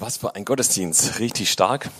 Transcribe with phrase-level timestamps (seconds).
[0.00, 1.18] Was für ein Gottesdienst.
[1.20, 1.90] Richtig stark.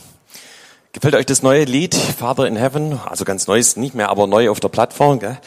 [0.92, 2.98] Gefällt euch das neue Lied Father in Heaven?
[3.04, 5.20] Also ganz neues nicht mehr, aber neu auf der Plattform.
[5.20, 5.38] Gell?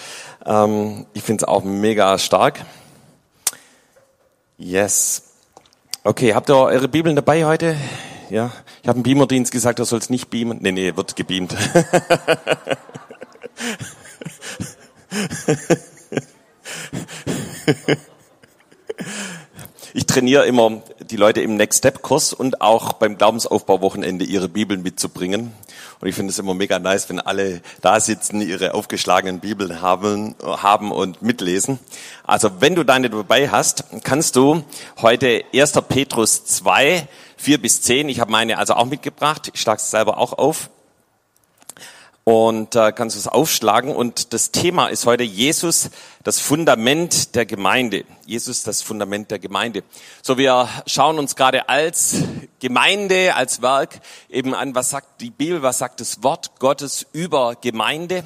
[0.46, 2.64] Ähm, ich finde es auch mega stark.
[4.58, 5.24] Yes.
[6.04, 7.76] Okay, habt ihr eure Bibeln dabei heute?
[8.30, 8.52] Ja,
[8.82, 10.60] ich habe im Beamerdienst gesagt, er soll es nicht beamen.
[10.62, 11.56] Nee, nee, wird gebeamt.
[19.94, 24.84] Ich trainiere immer die Leute im Next Step Kurs und auch beim Glaubensaufbauwochenende ihre Bibeln
[24.84, 25.52] mitzubringen.
[26.00, 30.36] Und ich finde es immer mega nice, wenn alle da sitzen, ihre aufgeschlagenen Bibeln haben,
[30.42, 31.78] haben und mitlesen.
[32.24, 34.64] Also wenn du deine dabei hast, kannst du
[35.02, 35.74] heute 1.
[35.90, 40.18] Petrus 2, 4 bis 10, ich habe meine also auch mitgebracht, ich schlage es selber
[40.18, 40.70] auch auf
[42.24, 43.96] und äh, kannst du es aufschlagen.
[43.96, 45.90] Und das Thema ist heute Jesus,
[46.24, 48.06] das Fundament der Gemeinde.
[48.26, 49.84] Jesus, das Fundament der Gemeinde.
[50.22, 52.24] So, wir schauen uns gerade als
[52.60, 57.56] Gemeinde, als Werk eben an, was sagt die Bibel, was sagt das Wort Gottes über
[57.60, 58.24] Gemeinde.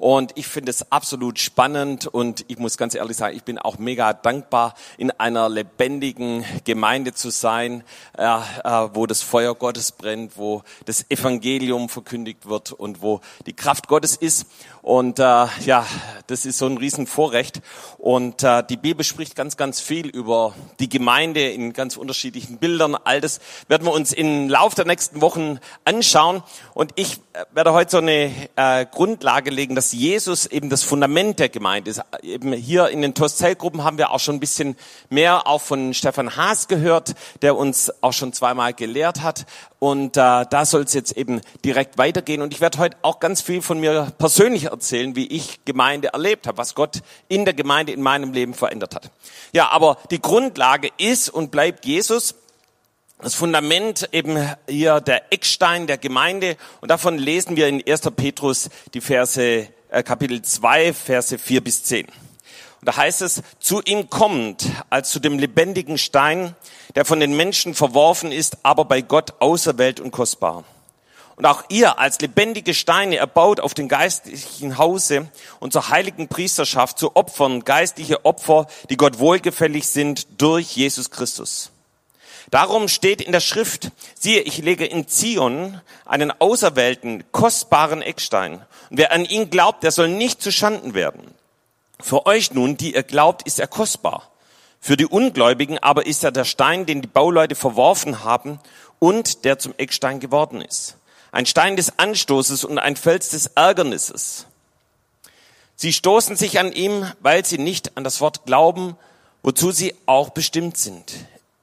[0.00, 3.76] Und ich finde es absolut spannend und ich muss ganz ehrlich sagen, ich bin auch
[3.76, 7.84] mega dankbar, in einer lebendigen Gemeinde zu sein,
[8.16, 13.52] äh, äh, wo das Feuer Gottes brennt, wo das Evangelium verkündigt wird und wo die
[13.52, 14.46] Kraft Gottes ist.
[14.82, 15.86] Und äh, ja,
[16.26, 17.60] das ist so ein Riesenvorrecht.
[17.98, 22.94] Und äh, die Bibel spricht ganz, ganz viel über die Gemeinde in ganz unterschiedlichen Bildern.
[22.94, 26.42] All das werden wir uns im Lauf der nächsten Wochen anschauen.
[26.72, 31.38] Und ich äh, werde heute so eine äh, Grundlage legen, dass Jesus eben das Fundament
[31.40, 32.02] der Gemeinde ist.
[32.22, 34.76] Eben hier in den Tostzellgruppen haben wir auch schon ein bisschen
[35.10, 39.44] mehr auch von Stefan Haas gehört, der uns auch schon zweimal gelehrt hat.
[39.80, 42.42] Und äh, da soll es jetzt eben direkt weitergehen.
[42.42, 46.46] Und ich werde heute auch ganz viel von mir persönlich erzählen, wie ich Gemeinde erlebt
[46.46, 49.10] habe, was Gott in der Gemeinde in meinem Leben verändert hat.
[49.52, 52.34] Ja, aber die Grundlage ist und bleibt Jesus.
[53.22, 56.58] Das Fundament eben hier der Eckstein der Gemeinde.
[56.82, 58.02] Und davon lesen wir in 1.
[58.14, 62.06] Petrus die Verse, äh, Kapitel 2, Verse 4 bis 10.
[62.80, 66.54] Und da heißt es, zu ihm kommt als zu dem lebendigen Stein,
[66.94, 70.64] der von den Menschen verworfen ist, aber bei Gott auserwählt und kostbar.
[71.36, 76.98] Und auch ihr als lebendige Steine erbaut auf dem geistlichen Hause und zur heiligen Priesterschaft
[76.98, 81.70] zu Opfern, geistliche Opfer, die Gott wohlgefällig sind durch Jesus Christus.
[82.50, 88.54] Darum steht in der Schrift, siehe, ich lege in Zion einen auserwählten, kostbaren Eckstein.
[88.90, 91.34] Und wer an ihn glaubt, der soll nicht zu Schanden werden.
[92.02, 94.30] Für euch nun, die ihr glaubt, ist er kostbar.
[94.80, 98.58] Für die Ungläubigen aber ist er der Stein, den die Bauleute verworfen haben
[98.98, 100.96] und der zum Eckstein geworden ist.
[101.32, 104.46] Ein Stein des Anstoßes und ein Fels des Ärgernisses.
[105.76, 108.96] Sie stoßen sich an ihm, weil sie nicht an das Wort glauben,
[109.42, 111.14] wozu sie auch bestimmt sind.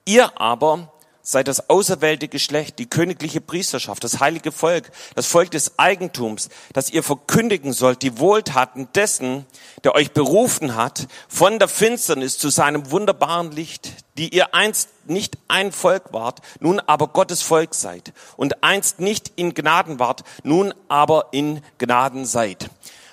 [0.05, 0.91] Ihr aber
[1.27, 6.89] seid das auserwählte Geschlecht, die königliche Priesterschaft, das heilige Volk, das Volk des Eigentums, das
[6.89, 9.45] ihr verkündigen sollt, die Wohltaten dessen,
[9.83, 15.37] der euch berufen hat, von der Finsternis zu seinem wunderbaren Licht, die ihr einst nicht
[15.49, 20.73] ein Volk wart, nun aber Gottes Volk seid, und einst nicht in Gnaden wart, nun
[20.87, 22.69] aber in Gnaden seid.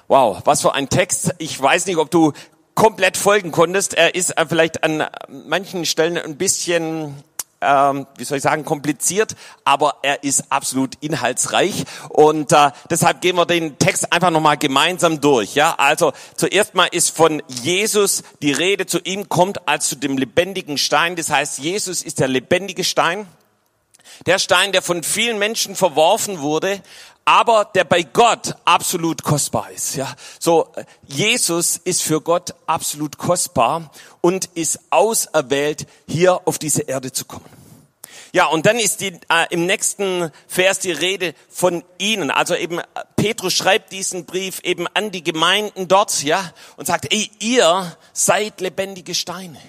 [0.06, 1.34] Wow, was für ein Text.
[1.38, 2.32] Ich weiß nicht, ob du
[2.76, 3.94] komplett folgen konntest.
[3.94, 7.16] Er ist vielleicht an manchen Stellen ein bisschen
[7.64, 13.36] ähm, wie soll ich sagen, kompliziert, aber er ist absolut inhaltsreich und äh, deshalb gehen
[13.36, 15.54] wir den Text einfach nochmal gemeinsam durch.
[15.54, 18.86] Ja, also zuerst mal ist von Jesus die Rede.
[18.86, 21.16] Zu ihm kommt als zu dem lebendigen Stein.
[21.16, 23.26] Das heißt, Jesus ist der lebendige Stein.
[24.26, 26.80] Der Stein, der von vielen Menschen verworfen wurde,
[27.24, 29.96] aber der bei Gott absolut kostbar ist.
[29.96, 30.72] Ja, so
[31.06, 33.90] Jesus ist für Gott absolut kostbar
[34.20, 37.46] und ist auserwählt, hier auf diese Erde zu kommen.
[38.34, 42.32] Ja, und dann ist die, äh, im nächsten Vers die Rede von ihnen.
[42.32, 42.80] Also eben
[43.14, 48.60] Petrus schreibt diesen Brief eben an die Gemeinden dort, ja, und sagt, ey, ihr seid
[48.60, 49.60] lebendige Steine.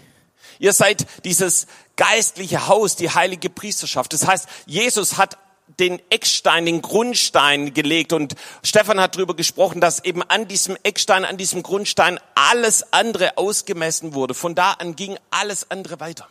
[0.58, 4.13] Ihr seid dieses geistliche Haus, die heilige Priesterschaft.
[4.13, 5.38] Das heißt, Jesus hat
[5.79, 11.25] den Eckstein, den Grundstein gelegt und Stefan hat darüber gesprochen, dass eben an diesem Eckstein,
[11.25, 14.33] an diesem Grundstein alles andere ausgemessen wurde.
[14.33, 16.27] Von da an ging alles andere weiter.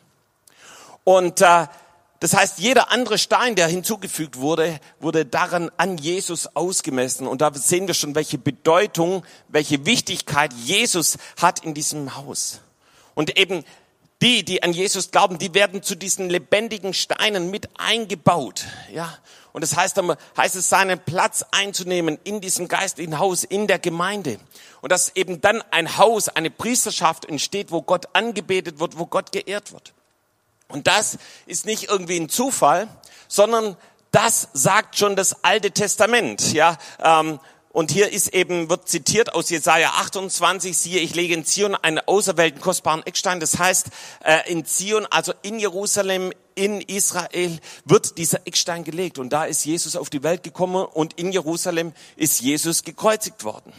[1.04, 1.66] Und äh,
[2.20, 7.26] das heißt, jeder andere Stein, der hinzugefügt wurde, wurde daran an Jesus ausgemessen.
[7.26, 12.60] Und da sehen wir schon, welche Bedeutung, welche Wichtigkeit Jesus hat in diesem Haus.
[13.14, 13.62] Und eben
[14.25, 18.65] die, die an Jesus glauben, die werden zu diesen lebendigen Steinen mit eingebaut.
[18.91, 19.19] Ja.
[19.53, 20.00] Und das heißt,
[20.37, 24.38] heißt es, seinen Platz einzunehmen in diesem geistlichen Haus, in der Gemeinde.
[24.81, 29.31] Und dass eben dann ein Haus, eine Priesterschaft entsteht, wo Gott angebetet wird, wo Gott
[29.31, 29.93] geehrt wird.
[30.69, 32.88] Und das ist nicht irgendwie ein Zufall,
[33.29, 33.77] sondern
[34.11, 36.53] das sagt schon das Alte Testament.
[36.55, 37.38] Ja, ähm,
[37.75, 41.99] und hier ist eben, wird zitiert aus Jesaja 28, siehe, ich lege in Zion einen
[41.99, 43.41] auserwählten kostbaren Eckstein.
[43.41, 43.88] Das heißt,
[44.25, 49.19] äh, in Zion, also in Jerusalem, in Israel, wird dieser Eckstein gelegt.
[49.19, 53.73] Und da ist Jesus auf die Welt gekommen und in Jerusalem ist Jesus gekreuzigt worden.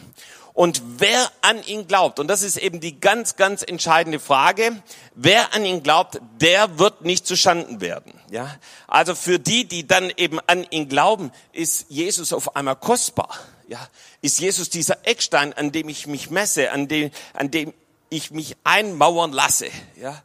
[0.52, 4.82] Und wer an ihn glaubt, und das ist eben die ganz, ganz entscheidende Frage,
[5.14, 8.12] wer an ihn glaubt, der wird nicht zuschanden werden.
[8.30, 8.56] Ja?
[8.88, 13.30] Also für die, die dann eben an ihn glauben, ist Jesus auf einmal kostbar.
[13.68, 13.88] Ja,
[14.20, 17.74] ist Jesus dieser Eckstein, an dem ich mich messe, an dem, an dem
[18.10, 19.68] ich mich einmauern lasse.
[20.00, 20.22] Ja,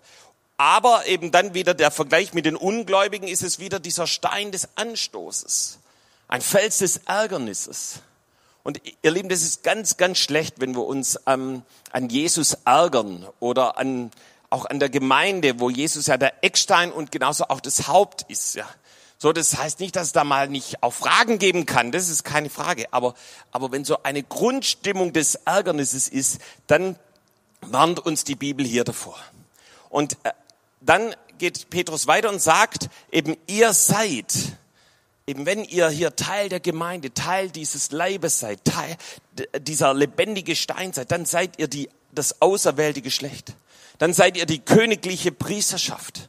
[0.57, 4.69] aber eben dann wieder der Vergleich mit den Ungläubigen ist es wieder dieser Stein des
[4.75, 5.79] Anstoßes,
[6.27, 8.01] ein Fels des Ärgernisses.
[8.61, 13.27] Und ihr Lieben, das ist ganz, ganz schlecht, wenn wir uns ähm, an Jesus ärgern
[13.39, 14.11] oder an,
[14.51, 18.53] auch an der Gemeinde, wo Jesus ja der Eckstein und genauso auch das Haupt ist.
[18.53, 18.69] Ja.
[19.21, 21.91] So, das heißt nicht, dass es da mal nicht auch Fragen geben kann.
[21.91, 22.91] Das ist keine Frage.
[22.91, 23.13] Aber,
[23.51, 26.97] aber wenn so eine Grundstimmung des Ärgernisses ist, dann
[27.61, 29.19] warnt uns die Bibel hier davor.
[29.91, 30.31] Und äh,
[30.79, 34.33] dann geht Petrus weiter und sagt, eben ihr seid,
[35.27, 38.97] eben wenn ihr hier Teil der Gemeinde, Teil dieses Leibes seid, Teil
[39.59, 43.53] dieser lebendige Stein seid, dann seid ihr die, das auserwählte Geschlecht.
[43.99, 46.27] Dann seid ihr die königliche Priesterschaft.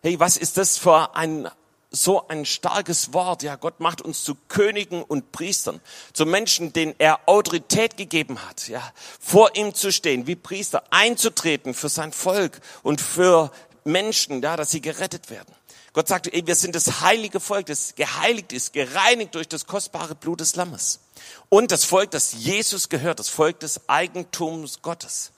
[0.00, 1.50] Hey, was ist das für ein
[1.94, 3.42] so ein starkes Wort.
[3.42, 5.80] Ja, Gott macht uns zu Königen und Priestern,
[6.12, 8.82] zu Menschen, denen er Autorität gegeben hat, ja,
[9.20, 13.50] vor ihm zu stehen, wie Priester, einzutreten für sein Volk und für
[13.84, 15.54] Menschen, ja, dass sie gerettet werden.
[15.92, 20.16] Gott sagt, ey, wir sind das heilige Volk, das geheiligt ist, gereinigt durch das kostbare
[20.16, 20.98] Blut des Lammes.
[21.48, 25.30] Und das Volk, das Jesus gehört, das Volk des Eigentums Gottes.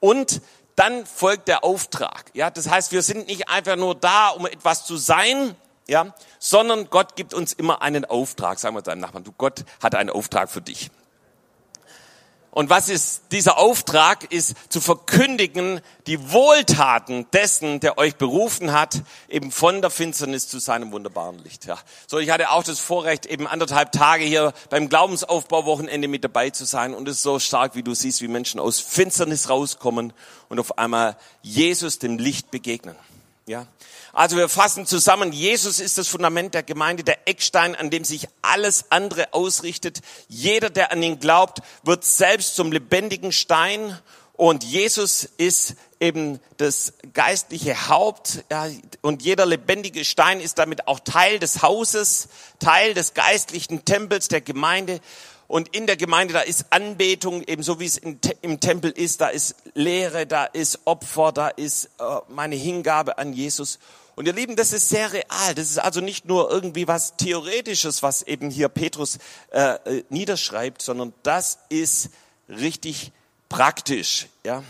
[0.00, 0.40] Und
[0.74, 2.30] dann folgt der Auftrag.
[2.34, 5.54] Ja, das heißt, wir sind nicht einfach nur da, um etwas zu sein,
[5.90, 8.60] ja, sondern Gott gibt uns immer einen Auftrag.
[8.60, 10.90] Sagen wir deinem Nachbarn, du Gott hat einen Auftrag für dich.
[12.52, 14.32] Und was ist dieser Auftrag?
[14.32, 20.58] Ist zu verkündigen die Wohltaten dessen, der euch berufen hat, eben von der Finsternis zu
[20.58, 21.66] seinem wunderbaren Licht.
[21.66, 21.78] Ja.
[22.06, 26.64] So, ich hatte auch das Vorrecht, eben anderthalb Tage hier beim Glaubensaufbauwochenende mit dabei zu
[26.64, 26.94] sein.
[26.94, 30.12] Und es ist so stark, wie du siehst, wie Menschen aus Finsternis rauskommen
[30.48, 32.96] und auf einmal Jesus dem Licht begegnen.
[33.46, 33.66] Ja.
[34.12, 38.28] Also wir fassen zusammen, Jesus ist das Fundament der Gemeinde, der Eckstein, an dem sich
[38.42, 40.00] alles andere ausrichtet.
[40.28, 43.98] Jeder, der an ihn glaubt, wird selbst zum lebendigen Stein
[44.40, 48.68] und Jesus ist eben das geistliche Haupt ja,
[49.02, 52.28] und jeder lebendige Stein ist damit auch Teil des Hauses,
[52.58, 55.00] Teil des geistlichen Tempels der Gemeinde.
[55.50, 59.56] Und in der Gemeinde, da ist Anbetung, ebenso wie es im Tempel ist, da ist
[59.74, 63.80] Lehre, da ist Opfer, da ist äh, meine Hingabe an Jesus.
[64.14, 65.56] Und ihr Lieben, das ist sehr real.
[65.56, 69.18] Das ist also nicht nur irgendwie was Theoretisches, was eben hier Petrus
[69.50, 72.10] äh, äh, niederschreibt, sondern das ist
[72.48, 73.10] richtig
[73.48, 74.28] praktisch.
[74.44, 74.62] Ja.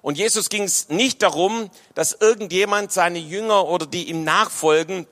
[0.00, 5.06] Und Jesus ging es nicht darum, dass irgendjemand seine Jünger oder die ihm nachfolgen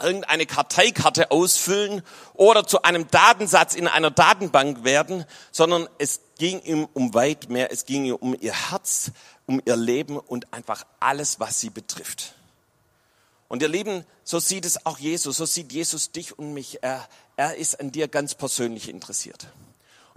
[0.00, 2.02] irgendeine Karteikarte ausfüllen
[2.34, 7.72] oder zu einem Datensatz in einer Datenbank werden, sondern es ging ihm um weit mehr.
[7.72, 9.10] Es ging ihm um ihr Herz,
[9.46, 12.34] um ihr Leben und einfach alles, was sie betrifft.
[13.48, 16.82] Und ihr Lieben, so sieht es auch Jesus, so sieht Jesus dich und mich.
[16.82, 19.48] Er, er ist an dir ganz persönlich interessiert.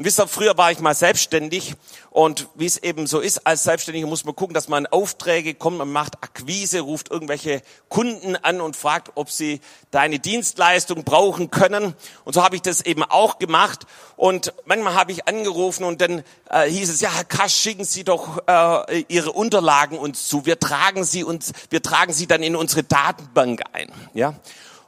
[0.01, 1.75] Und wisst ihr, früher war ich mal selbstständig
[2.09, 5.77] und wie es eben so ist, als Selbstständiger muss man gucken, dass man Aufträge kommt,
[5.77, 11.93] man macht Akquise, ruft irgendwelche Kunden an und fragt, ob sie deine Dienstleistung brauchen können.
[12.25, 13.85] Und so habe ich das eben auch gemacht.
[14.15, 18.03] Und manchmal habe ich angerufen und dann äh, hieß es, ja, Herr Kasch, schicken Sie
[18.03, 20.47] doch äh, Ihre Unterlagen uns zu.
[20.47, 23.91] Wir tragen sie uns, wir tragen sie dann in unsere Datenbank ein.
[24.15, 24.33] Ja.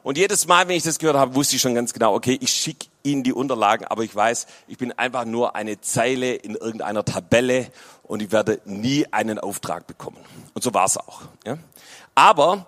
[0.01, 2.49] Und jedes Mal, wenn ich das gehört habe, wusste ich schon ganz genau, okay, ich
[2.49, 7.03] schicke Ihnen die Unterlagen, aber ich weiß, ich bin einfach nur eine Zeile in irgendeiner
[7.03, 7.67] Tabelle
[8.03, 10.17] und ich werde nie einen Auftrag bekommen.
[10.53, 11.23] Und so war es auch.
[11.45, 11.57] Ja?
[12.15, 12.65] Aber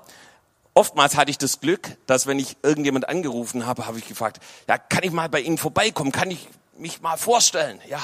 [0.74, 4.78] oftmals hatte ich das Glück, dass wenn ich irgendjemand angerufen habe, habe ich gefragt, ja,
[4.78, 6.12] kann ich mal bei Ihnen vorbeikommen?
[6.12, 7.80] Kann ich mich mal vorstellen?
[7.90, 8.02] Ja,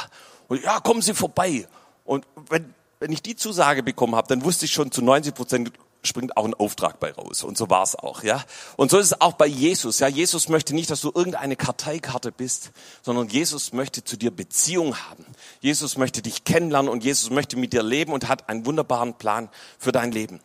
[0.48, 1.68] und ja, kommen Sie vorbei.
[2.06, 5.72] Und wenn, wenn ich die Zusage bekommen habe, dann wusste ich schon zu 90 Prozent,
[6.04, 7.44] springt auch ein Auftrag bei raus.
[7.44, 8.44] Und so war es auch, ja.
[8.76, 10.00] Und so ist es auch bei Jesus.
[10.00, 14.98] Ja, Jesus möchte nicht, dass du irgendeine Karteikarte bist, sondern Jesus möchte zu dir Beziehung
[14.98, 15.26] haben.
[15.60, 19.50] Jesus möchte dich kennenlernen und Jesus möchte mit dir leben und hat einen wunderbaren Plan
[19.78, 20.40] für dein Leben.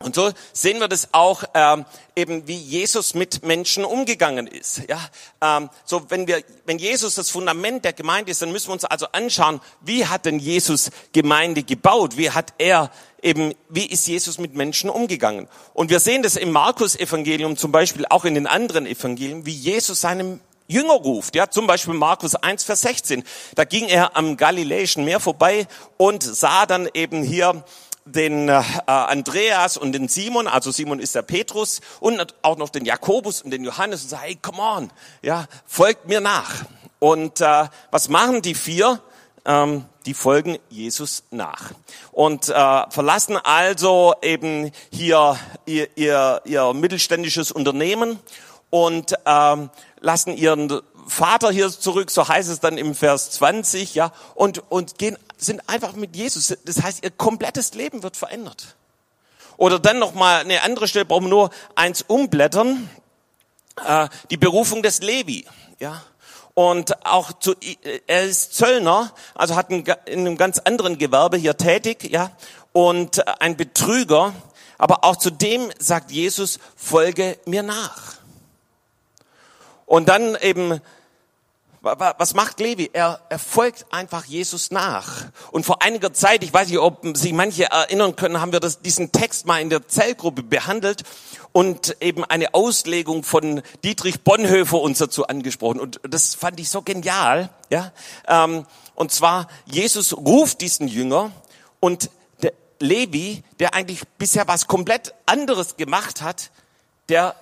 [0.00, 4.82] Und so sehen wir das auch ähm, eben, wie Jesus mit Menschen umgegangen ist.
[4.88, 5.00] Ja,
[5.40, 8.84] ähm, so wenn wir, wenn Jesus das Fundament der Gemeinde ist, dann müssen wir uns
[8.84, 12.16] also anschauen, wie hat denn Jesus Gemeinde gebaut?
[12.16, 15.48] Wie hat er eben, wie ist Jesus mit Menschen umgegangen?
[15.74, 20.00] Und wir sehen das im Markus-Evangelium zum Beispiel, auch in den anderen Evangelien, wie Jesus
[20.00, 21.34] seinem Jünger ruft.
[21.34, 23.24] Ja, zum Beispiel Markus 1, Vers 16.
[23.54, 27.64] Da ging er am Galiläischen Meer vorbei und sah dann eben hier
[28.04, 32.84] den äh, Andreas und den Simon, also Simon ist der Petrus und auch noch den
[32.84, 34.90] Jakobus und den Johannes und sagt, hey, come on,
[35.22, 36.64] ja, folgt mir nach.
[36.98, 39.00] Und äh, was machen die vier?
[39.48, 41.72] Ähm, die folgen Jesus nach
[42.12, 48.18] und äh, verlassen also eben hier ihr, ihr, ihr mittelständisches Unternehmen
[48.68, 54.12] und ähm, lassen ihren Vater hier zurück, so heißt es dann im Vers 20, ja,
[54.34, 56.54] und, und gehen, sind einfach mit Jesus.
[56.64, 58.76] Das heißt, ihr komplettes Leben wird verändert.
[59.56, 62.90] Oder dann noch mal eine andere Stelle, brauchen wir nur eins umblättern,
[63.86, 65.46] äh, die Berufung des Levi,
[65.78, 66.02] ja.
[66.58, 67.54] Und auch zu,
[68.08, 72.32] er ist Zöllner, also hat in einem ganz anderen Gewerbe hier tätig, ja,
[72.72, 74.34] und ein Betrüger.
[74.76, 78.14] Aber auch zu dem sagt Jesus, folge mir nach.
[79.86, 80.80] Und dann eben
[81.80, 82.90] was macht Levi?
[82.92, 85.26] Er, er folgt einfach Jesus nach.
[85.52, 88.80] Und vor einiger Zeit, ich weiß nicht, ob sich manche erinnern können, haben wir das,
[88.80, 91.04] diesen Text mal in der Zellgruppe behandelt
[91.52, 95.80] und eben eine Auslegung von Dietrich Bonhoeffer uns dazu angesprochen.
[95.80, 97.50] Und das fand ich so genial.
[97.70, 97.92] Ja,
[98.26, 101.30] ähm, und zwar Jesus ruft diesen Jünger
[101.80, 102.10] und
[102.42, 106.50] der Levi, der eigentlich bisher was komplett anderes gemacht hat,
[107.08, 107.36] der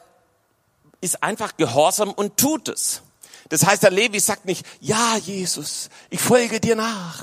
[1.00, 3.02] ist einfach gehorsam und tut es.
[3.48, 7.22] Das heißt, der Levi sagt nicht, ja, Jesus, ich folge dir nach.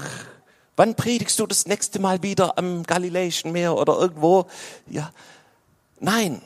[0.76, 4.48] Wann predigst du das nächste Mal wieder am Galiläischen Meer oder irgendwo?
[4.88, 5.12] Ja.
[6.00, 6.42] Nein,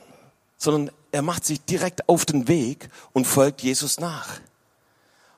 [0.57, 4.39] sondern er macht sich direkt auf den Weg und folgt Jesus nach.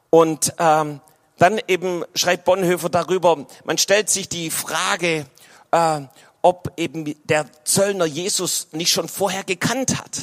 [0.09, 1.01] Und ähm,
[1.37, 5.25] dann eben schreibt Bonhoeffer darüber, man stellt sich die Frage,
[5.71, 6.01] äh,
[6.41, 10.21] ob eben der Zöllner Jesus nicht schon vorher gekannt hat,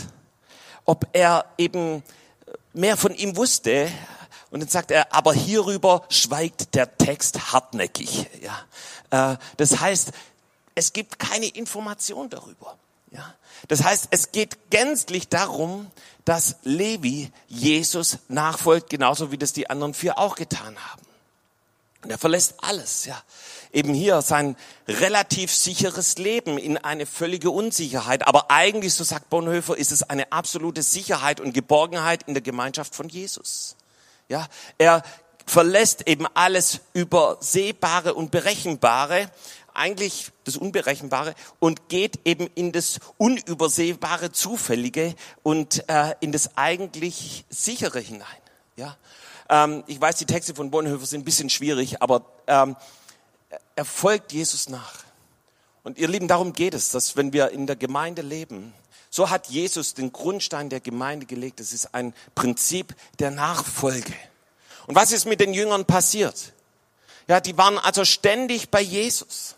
[0.85, 2.03] ob er eben
[2.77, 3.91] mehr von ihm wusste.
[4.51, 8.27] Und dann sagt er, aber hierüber schweigt der Text hartnäckig.
[8.41, 10.13] Ja, äh, das heißt,
[10.75, 12.77] es gibt keine Information darüber.
[13.11, 13.35] Ja,
[13.69, 15.91] das heißt, es geht gänzlich darum,
[16.25, 21.03] dass Levi Jesus nachfolgt, genauso wie das die anderen vier auch getan haben.
[22.03, 23.21] Und er verlässt alles, ja.
[23.77, 24.57] Eben hier sein
[24.89, 28.27] relativ sicheres Leben in eine völlige Unsicherheit.
[28.27, 32.95] Aber eigentlich, so sagt Bonhoeffer, ist es eine absolute Sicherheit und Geborgenheit in der Gemeinschaft
[32.95, 33.77] von Jesus.
[34.31, 34.47] Ja,
[34.79, 35.03] er
[35.45, 39.31] verlässt eben alles Übersehbare und Berechenbare,
[39.75, 47.45] eigentlich das Unberechenbare und geht eben in das Unübersehbare, Zufällige und äh, in das eigentlich
[47.51, 48.27] Sichere hinein.
[48.77, 48.97] Ja,
[49.51, 52.75] ähm, ich weiß, die Texte von Bonhoeffer sind ein bisschen schwierig, aber ähm,
[53.77, 55.05] er folgt Jesus nach.
[55.85, 58.75] Und ihr Lieben, darum geht es, dass wenn wir in der Gemeinde leben,
[59.11, 61.61] so hat Jesus den Grundstein der Gemeinde gelegt.
[61.61, 64.13] Das ist ein Prinzip der Nachfolge.
[64.87, 66.53] Und was ist mit den Jüngern passiert?
[67.29, 69.55] Ja, die waren also ständig bei Jesus.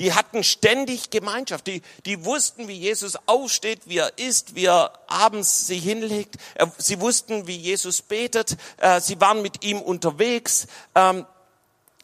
[0.00, 1.66] Die hatten ständig Gemeinschaft.
[1.66, 6.36] Die, die wussten, wie Jesus aufsteht, wie er isst, wie er abends sich hinlegt.
[6.76, 8.56] Sie wussten, wie Jesus betet.
[8.76, 10.66] Äh, sie waren mit ihm unterwegs.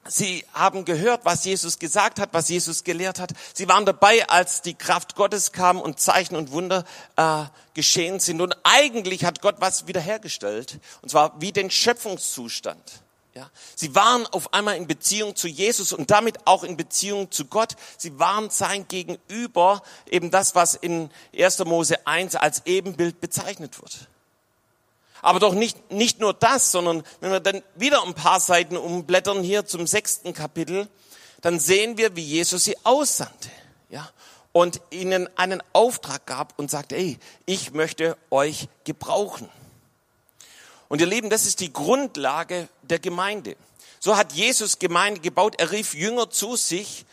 [0.06, 3.32] Sie haben gehört, was Jesus gesagt hat, was Jesus gelehrt hat.
[3.54, 6.84] Sie waren dabei, als die Kraft Gottes kam und Zeichen und Wunder
[7.16, 8.42] äh, geschehen sind.
[8.42, 10.78] Und eigentlich hat Gott was wiederhergestellt.
[11.00, 13.02] Und zwar wie den Schöpfungszustand.
[13.34, 17.46] Ja, sie waren auf einmal in Beziehung zu Jesus und damit auch in Beziehung zu
[17.46, 17.74] Gott.
[17.98, 21.58] Sie waren sein Gegenüber, eben das, was in 1.
[21.64, 24.08] Mose 1 als Ebenbild bezeichnet wird.
[25.24, 29.42] Aber doch nicht, nicht nur das, sondern wenn wir dann wieder ein paar Seiten umblättern
[29.42, 30.86] hier zum sechsten Kapitel,
[31.40, 33.48] dann sehen wir, wie Jesus sie aussandte.
[33.88, 34.10] Ja,
[34.52, 39.48] und ihnen einen Auftrag gab und sagte, ey, ich möchte euch gebrauchen.
[40.88, 43.56] Und ihr Lieben, das ist die Grundlage der Gemeinde.
[44.00, 45.54] So hat Jesus Gemeinde gebaut.
[45.56, 47.06] Er rief Jünger zu sich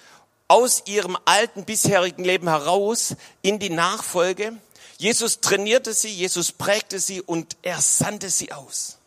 [0.50, 4.58] aus ihrem alten bisherigen Leben heraus in die Nachfolge.
[5.02, 9.00] Jesus trainierte sie, Jesus prägte sie und er sandte sie aus.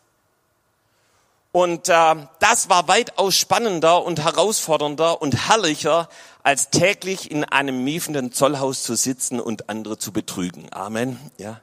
[1.53, 6.09] Und äh, das war weitaus spannender und herausfordernder und herrlicher,
[6.43, 10.67] als täglich in einem miefenden Zollhaus zu sitzen und andere zu betrügen.
[10.73, 11.17] Amen.
[11.37, 11.61] Ja,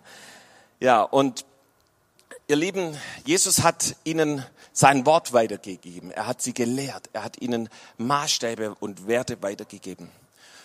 [0.81, 1.03] ja.
[1.03, 1.45] Und
[2.49, 2.97] Ihr Lieben,
[3.27, 6.11] Jesus hat ihnen sein Wort weitergegeben.
[6.11, 7.11] Er hat sie gelehrt.
[7.13, 10.09] Er hat ihnen Maßstäbe und Werte weitergegeben.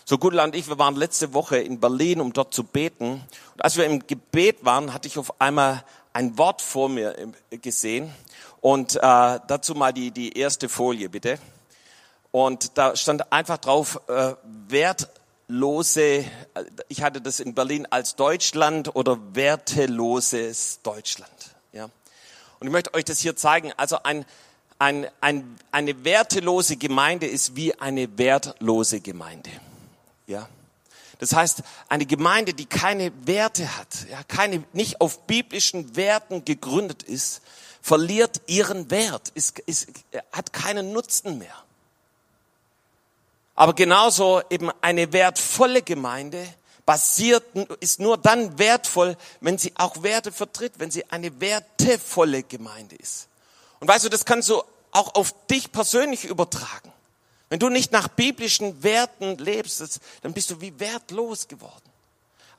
[0.10, 3.22] So Gudela und ich, wir waren letzte Woche in Berlin, um dort zu beten.
[3.56, 5.84] Und als wir im Gebet waren, hatte ich auf einmal
[6.14, 7.14] ein Wort vor mir
[7.50, 8.10] gesehen.
[8.62, 11.40] Und äh, dazu mal die, die erste Folie, bitte.
[12.32, 14.36] Und da stand einfach drauf, äh,
[14.70, 16.24] wertlose, äh,
[16.88, 21.54] ich hatte das in Berlin als Deutschland oder werteloses Deutschland.
[21.74, 21.90] Ja.
[22.62, 23.74] Und ich möchte euch das hier zeigen.
[23.76, 24.24] Also ein,
[24.80, 29.50] ein, ein, eine wertelose Gemeinde ist wie eine wertlose Gemeinde.
[30.27, 30.48] Ja.
[31.19, 37.03] Das heißt, eine Gemeinde, die keine Werte hat, ja, keine, nicht auf biblischen Werten gegründet
[37.03, 37.41] ist,
[37.81, 39.88] verliert ihren Wert, ist, ist,
[40.31, 41.55] hat keinen Nutzen mehr.
[43.55, 46.48] Aber genauso eben eine wertvolle Gemeinde
[46.86, 47.43] basiert,
[47.79, 53.27] ist nur dann wertvoll, wenn sie auch Werte vertritt, wenn sie eine wertevolle Gemeinde ist.
[53.79, 56.91] Und weißt du, das kannst du auch auf dich persönlich übertragen.
[57.50, 61.89] Wenn du nicht nach biblischen Werten lebst, dann bist du wie wertlos geworden.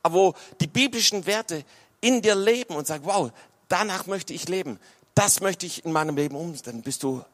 [0.02, 1.64] Aber wo die biblischen Werte
[2.00, 3.30] in dir leben und sagen, wow,
[3.68, 4.78] danach möchte ich leben,
[5.14, 7.24] das möchte ich in meinem Leben umsetzen, dann bist du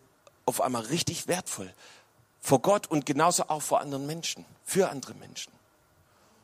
[0.46, 1.73] auf einmal richtig wertvoll
[2.40, 5.50] vor Gott und genauso auch vor anderen Menschen, für andere Menschen.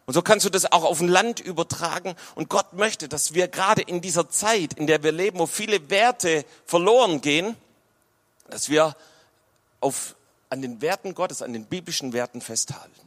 [0.06, 2.16] Und so kannst du das auch auf ein Land übertragen.
[2.34, 5.90] Und Gott möchte, dass wir gerade in dieser Zeit, in der wir leben, wo viele
[5.90, 7.54] Werte verloren gehen,
[8.48, 8.96] dass wir
[9.80, 10.16] auf
[10.50, 13.00] an den Werten Gottes, an den biblischen Werten festhalten.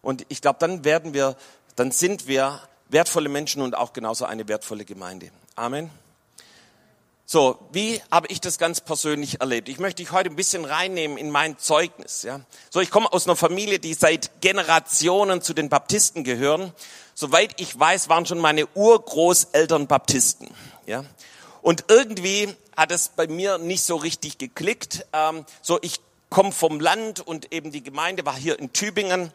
[0.00, 1.36] Und ich glaube, dann werden wir,
[1.76, 5.30] dann sind wir wertvolle Menschen und auch genauso eine wertvolle Gemeinde.
[5.54, 5.90] Amen.
[7.24, 9.68] So, wie habe ich das ganz persönlich erlebt?
[9.68, 12.22] Ich möchte dich heute ein bisschen reinnehmen in mein Zeugnis.
[12.24, 12.40] Ja?
[12.68, 16.72] So, ich komme aus einer Familie, die seit Generationen zu den Baptisten gehören.
[17.14, 20.48] Soweit ich weiß, waren schon meine Urgroßeltern Baptisten.
[20.84, 21.04] Ja?
[21.62, 25.06] Und irgendwie hat es bei mir nicht so richtig geklickt.
[25.12, 26.00] Ähm, so, ich
[26.32, 29.30] komme vom Land und eben die Gemeinde war hier in Tübingen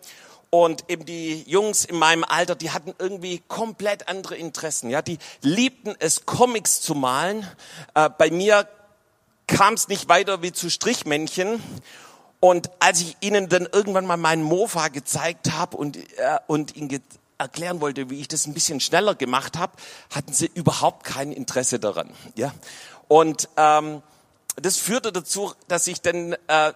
[0.49, 4.89] und eben die Jungs in meinem Alter, die hatten irgendwie komplett andere Interessen.
[4.89, 7.47] Ja, die liebten es, Comics zu malen.
[7.93, 8.67] Äh, bei mir
[9.45, 11.61] kam es nicht weiter wie zu Strichmännchen.
[12.39, 17.01] Und als ich ihnen dann irgendwann mal meinen Mofa gezeigt habe und, äh, und ihnen
[17.37, 19.73] erklären wollte, wie ich das ein bisschen schneller gemacht habe,
[20.15, 22.09] hatten sie überhaupt kein Interesse daran.
[22.35, 22.53] Ja,
[23.07, 24.01] und ähm,
[24.59, 26.73] das führte dazu, dass ich dann äh,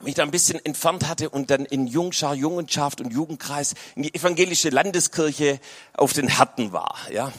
[0.00, 4.14] mich da ein bisschen entfernt hatte und dann in Jungschar, Jungenschaft und Jugendkreis in die
[4.14, 5.60] evangelische Landeskirche
[5.94, 6.96] auf den Härten war.
[7.12, 7.32] Ja.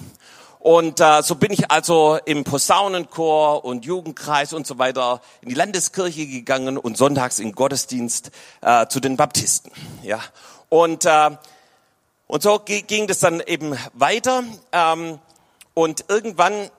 [0.59, 5.55] Und äh, so bin ich also im Posaunenchor und Jugendkreis und so weiter in die
[5.55, 8.29] Landeskirche gegangen und sonntags in Gottesdienst
[8.61, 9.71] äh, zu den Baptisten.
[10.03, 10.19] Ja.
[10.69, 11.31] Und, äh,
[12.27, 14.43] und so ging das dann eben weiter.
[14.71, 15.17] Ähm,
[15.73, 16.69] und irgendwann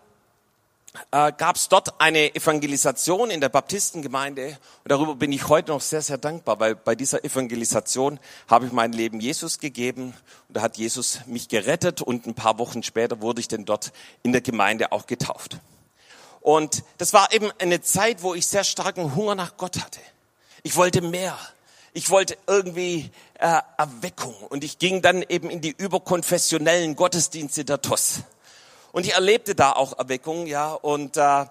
[1.10, 5.80] äh, gab es dort eine Evangelisation in der Baptistengemeinde und darüber bin ich heute noch
[5.80, 10.14] sehr, sehr dankbar, weil bei dieser Evangelisation habe ich mein Leben Jesus gegeben
[10.48, 13.92] und da hat Jesus mich gerettet und ein paar Wochen später wurde ich dann dort
[14.22, 15.58] in der Gemeinde auch getauft.
[16.40, 20.00] Und das war eben eine Zeit, wo ich sehr starken Hunger nach Gott hatte.
[20.62, 21.38] Ich wollte mehr.
[21.94, 27.80] Ich wollte irgendwie äh, Erweckung und ich ging dann eben in die überkonfessionellen Gottesdienste der
[27.80, 28.20] TOS.
[28.92, 31.46] Und ich erlebte da auch Erweckung, ja, und äh,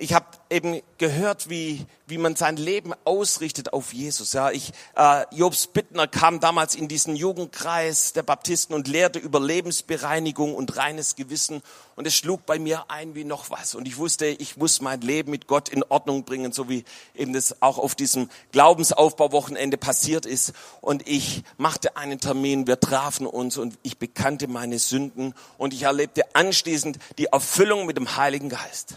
[0.00, 4.32] ich habe eben gehört, wie, wie man sein Leben ausrichtet auf Jesus.
[4.32, 9.38] Ja, ich, äh, Jobs Bittner kam damals in diesen Jugendkreis der Baptisten und lehrte über
[9.40, 11.60] Lebensbereinigung und reines Gewissen.
[11.96, 13.74] Und es schlug bei mir ein wie noch was.
[13.74, 16.84] Und ich wusste, ich muss mein Leben mit Gott in Ordnung bringen, so wie
[17.14, 20.54] eben das auch auf diesem Glaubensaufbauwochenende passiert ist.
[20.80, 25.82] Und ich machte einen Termin, wir trafen uns und ich bekannte meine Sünden und ich
[25.82, 28.94] erlebte anschließend die Erfüllung mit dem Heiligen Geist.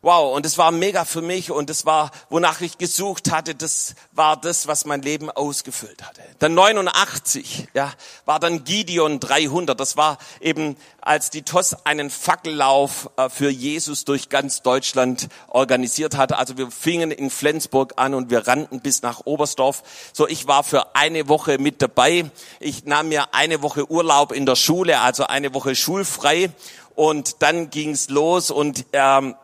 [0.00, 3.96] Wow, und es war mega für mich und es war, wonach ich gesucht hatte, das
[4.12, 6.22] war das, was mein Leben ausgefüllt hatte.
[6.38, 7.92] Dann 89, ja,
[8.24, 9.78] war dann Gideon 300.
[9.78, 16.16] Das war eben, als die TOS einen Fackellauf äh, für Jesus durch ganz Deutschland organisiert
[16.16, 16.38] hatte.
[16.38, 19.82] Also wir fingen in Flensburg an und wir rannten bis nach Oberstdorf.
[20.12, 22.30] So, ich war für eine Woche mit dabei.
[22.60, 26.50] Ich nahm mir eine Woche Urlaub in der Schule, also eine Woche schulfrei.
[26.94, 29.34] Und dann ging's los und ähm,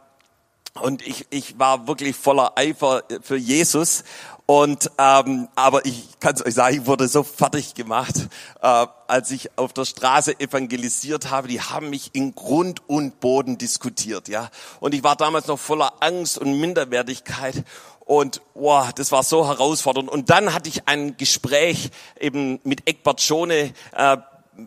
[0.80, 4.02] und ich, ich war wirklich voller Eifer für Jesus.
[4.46, 8.28] Und ähm, aber ich kann es euch sagen, ich wurde so fertig gemacht,
[8.60, 11.48] äh, als ich auf der Straße evangelisiert habe.
[11.48, 14.50] Die haben mich in Grund und Boden diskutiert, ja.
[14.80, 17.64] Und ich war damals noch voller Angst und Minderwertigkeit.
[18.00, 20.10] Und wow, das war so herausfordernd.
[20.10, 24.16] Und dann hatte ich ein Gespräch eben mit Eckbert Schone, äh,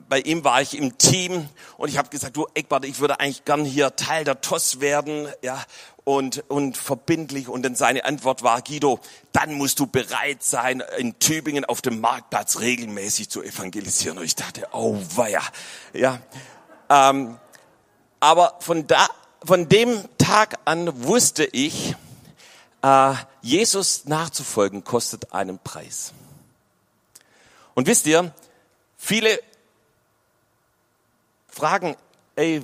[0.09, 1.47] bei ihm war ich im Team
[1.77, 5.27] und ich habe gesagt, du Eckbart, ich würde eigentlich gern hier Teil der TOS werden,
[5.41, 5.63] ja,
[6.03, 7.49] und, und verbindlich.
[7.49, 8.99] Und dann seine Antwort war, Guido,
[9.33, 14.17] dann musst du bereit sein, in Tübingen auf dem Marktplatz regelmäßig zu evangelisieren.
[14.17, 15.41] Und ich dachte, oh weia,
[15.93, 16.19] ja.
[16.89, 17.37] Ähm,
[18.21, 19.05] aber von da,
[19.43, 21.95] von dem Tag an wusste ich,
[22.83, 26.13] äh, Jesus nachzufolgen kostet einen Preis.
[27.73, 28.33] Und wisst ihr,
[28.97, 29.39] viele
[31.57, 31.95] fragen,
[32.35, 32.61] ey,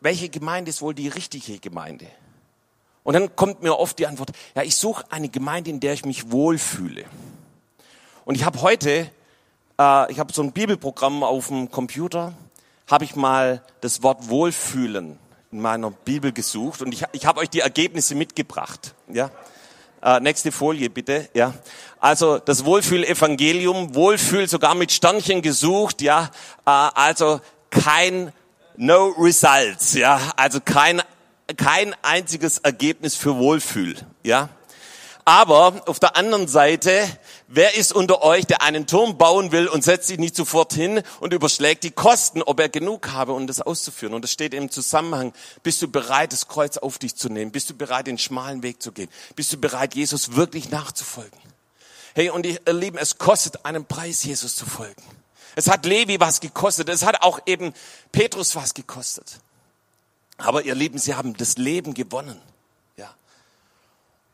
[0.00, 2.06] welche Gemeinde ist wohl die richtige Gemeinde?
[3.02, 6.04] Und dann kommt mir oft die Antwort, ja, ich suche eine Gemeinde, in der ich
[6.04, 7.04] mich wohlfühle.
[8.24, 9.10] Und ich habe heute,
[9.78, 12.34] äh, ich habe so ein Bibelprogramm auf dem Computer,
[12.86, 15.18] habe ich mal das Wort Wohlfühlen
[15.50, 18.94] in meiner Bibel gesucht und ich, ich habe euch die Ergebnisse mitgebracht.
[19.08, 19.30] Ja,
[20.02, 21.28] äh, nächste Folie bitte.
[21.34, 21.54] Ja,
[21.98, 26.00] also das Wohlfühl-Evangelium, Wohlfühl sogar mit Sternchen gesucht.
[26.00, 26.30] Ja,
[26.64, 27.40] äh, also
[27.70, 28.32] kein
[28.76, 29.94] No Results.
[29.94, 31.02] Ja, also kein
[31.56, 33.96] kein einziges Ergebnis für Wohlfühl.
[34.22, 34.50] Ja,
[35.24, 37.06] aber auf der anderen Seite,
[37.46, 41.02] wer ist unter euch, der einen Turm bauen will und setzt sich nicht sofort hin
[41.20, 44.14] und überschlägt die Kosten, ob er genug habe, um das auszuführen?
[44.14, 45.32] Und das steht im Zusammenhang.
[45.62, 47.52] Bist du bereit, das Kreuz auf dich zu nehmen?
[47.52, 49.08] Bist du bereit, den schmalen Weg zu gehen?
[49.36, 51.38] Bist du bereit, Jesus wirklich nachzufolgen?
[52.14, 55.02] Hey, und ihr Lieben, es kostet einen Preis, Jesus zu folgen.
[55.60, 56.88] Es hat Levi was gekostet.
[56.88, 57.74] Es hat auch eben
[58.12, 59.40] Petrus was gekostet.
[60.38, 62.40] Aber ihr Lieben, sie haben das Leben gewonnen.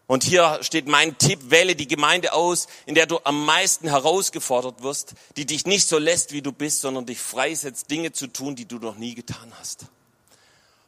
[0.06, 4.82] Und hier steht mein Tipp, wähle die Gemeinde aus, in der du am meisten herausgefordert
[4.82, 8.54] wirst, die dich nicht so lässt, wie du bist, sondern dich freisetzt, Dinge zu tun,
[8.54, 9.86] die du noch nie getan hast.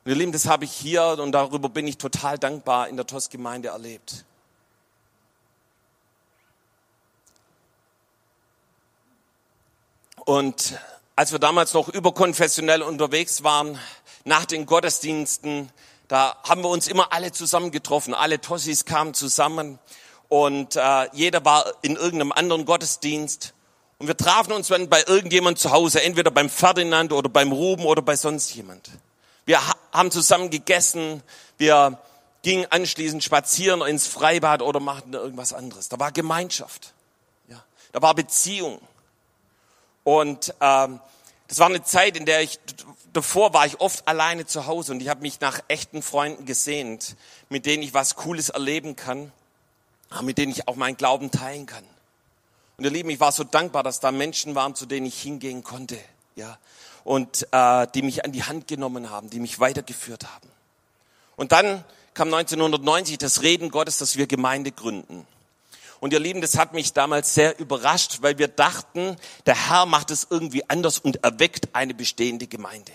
[0.05, 3.07] Und ihr Lieben, das habe ich hier und darüber bin ich total dankbar in der
[3.07, 4.25] TOS-Gemeinde erlebt.
[10.29, 10.79] Und
[11.17, 13.79] als wir damals noch überkonfessionell unterwegs waren,
[14.25, 15.71] nach den Gottesdiensten,
[16.07, 18.13] da haben wir uns immer alle zusammen getroffen.
[18.13, 19.79] Alle Tossis kamen zusammen
[20.29, 23.55] und äh, jeder war in irgendeinem anderen Gottesdienst.
[23.97, 27.87] Und wir trafen uns dann bei irgendjemand zu Hause, entweder beim Ferdinand oder beim Ruben
[27.87, 28.91] oder bei sonst jemand.
[29.47, 29.61] Wir
[29.93, 31.23] haben zusammen gegessen,
[31.57, 31.99] wir
[32.43, 35.89] gingen anschließend spazieren ins Freibad oder machten irgendwas anderes.
[35.89, 36.93] Da war Gemeinschaft,
[37.49, 37.65] ja.
[37.93, 38.79] da war Beziehung.
[40.09, 41.01] Und ähm,
[41.49, 42.59] das war eine Zeit, in der ich
[43.13, 47.15] davor war ich oft alleine zu Hause und ich habe mich nach echten Freunden gesehnt,
[47.51, 49.31] mit denen ich was Cooles erleben kann,
[50.23, 51.85] mit denen ich auch meinen Glauben teilen kann.
[52.79, 55.63] Und ihr Lieben, ich war so dankbar, dass da Menschen waren, zu denen ich hingehen
[55.63, 55.99] konnte,
[56.37, 56.57] ja,
[57.05, 60.49] und äh, die mich an die Hand genommen haben, die mich weitergeführt haben.
[61.37, 65.27] Und dann kam 1990 das Reden Gottes, dass wir Gemeinde gründen.
[66.01, 70.11] Und ihr Lieben, das hat mich damals sehr überrascht, weil wir dachten, der Herr macht
[70.11, 72.93] es irgendwie anders und erweckt eine bestehende Gemeinde.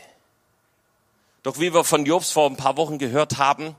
[1.44, 3.76] Doch wie wir von Jobs vor ein paar Wochen gehört haben,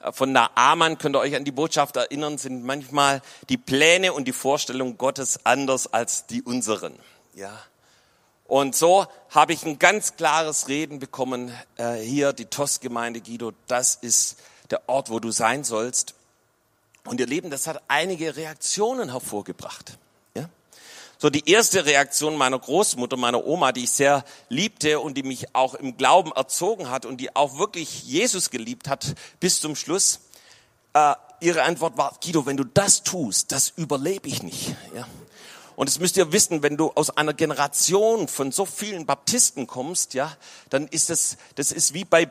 [0.00, 4.26] äh, von Naaman, könnt ihr euch an die Botschaft erinnern, sind manchmal die Pläne und
[4.26, 6.98] die Vorstellungen Gottes anders als die unseren.
[7.34, 7.56] Ja.
[8.46, 13.94] Und so habe ich ein ganz klares Reden bekommen, äh, hier die TOS-Gemeinde Guido, das
[13.94, 14.36] ist
[14.70, 16.14] der Ort, wo du sein sollst.
[17.06, 19.98] Und ihr Leben, das hat einige Reaktionen hervorgebracht.
[20.34, 20.48] Ja?
[21.18, 25.54] So die erste Reaktion meiner Großmutter, meiner Oma, die ich sehr liebte und die mich
[25.54, 30.20] auch im Glauben erzogen hat und die auch wirklich Jesus geliebt hat bis zum Schluss.
[30.94, 34.74] Äh, ihre Antwort war, Guido, wenn du das tust, das überlebe ich nicht.
[34.94, 35.06] Ja?
[35.76, 40.14] Und das müsst ihr wissen, wenn du aus einer Generation von so vielen Baptisten kommst,
[40.14, 40.36] ja,
[40.70, 42.30] dann ist das, das ist wie bei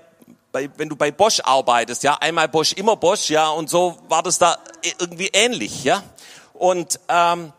[0.54, 4.24] bei, wenn du bei Bosch arbeitest, ja, einmal Bosch, immer Bosch, ja, und so war
[4.24, 4.58] das da
[5.00, 6.04] irgendwie ähnlich, ja.
[6.54, 7.52] Und, ähm,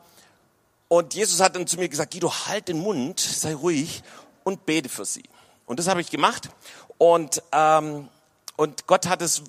[0.89, 4.03] und Jesus hat dann zu mir gesagt, Guido, halt den Mund, sei ruhig
[4.45, 5.25] und bete für sie.
[5.67, 6.49] Und das habe ich gemacht.
[6.97, 8.09] Und, ähm,
[8.57, 9.43] und Gott hat es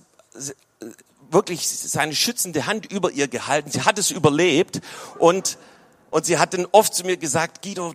[1.30, 3.70] wirklich seine schützende Hand über ihr gehalten.
[3.70, 4.82] Sie hat es überlebt.
[5.20, 5.60] Und,
[6.10, 7.94] und sie hat dann oft zu mir gesagt, Guido,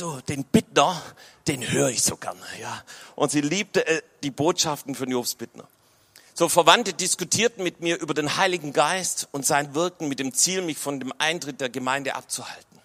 [0.00, 1.00] du, den Bittner,
[1.48, 2.82] den höre ich so gerne, ja.
[3.16, 5.66] Und sie liebte äh, die Botschaften von Jobs Bittner.
[6.34, 10.62] So Verwandte diskutierten mit mir über den Heiligen Geist und sein Wirken mit dem Ziel,
[10.62, 12.78] mich von dem Eintritt der Gemeinde abzuhalten.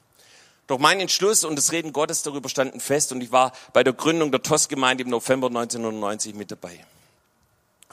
[0.67, 3.93] Doch mein Entschluss und das Reden Gottes darüber standen fest und ich war bei der
[3.93, 6.83] Gründung der TOS-Gemeinde im November 1990 mit dabei.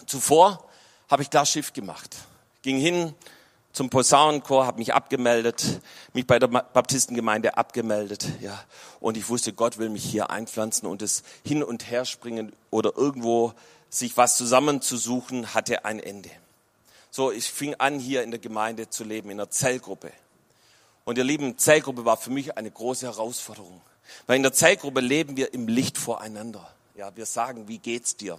[0.06, 0.64] Zuvor
[1.10, 2.16] habe ich klar Schiff gemacht,
[2.62, 3.14] ging hin,
[3.72, 5.80] zum Posaunenchor, habe mich abgemeldet,
[6.12, 8.62] mich bei der Baptistengemeinde abgemeldet, ja.
[9.00, 13.54] Und ich wusste, Gott will mich hier einpflanzen und das Hin- und Herspringen oder irgendwo
[13.88, 16.30] sich was zusammenzusuchen, hatte ein Ende.
[17.10, 20.12] So, ich fing an, hier in der Gemeinde zu leben, in einer Zellgruppe.
[21.04, 23.80] Und ihr Lieben, Zellgruppe war für mich eine große Herausforderung.
[24.26, 26.66] Weil in der Zellgruppe leben wir im Licht voreinander.
[26.94, 28.38] Ja, wir sagen, wie geht's dir?